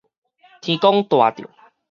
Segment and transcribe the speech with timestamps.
[0.61, 1.47] 天公帶著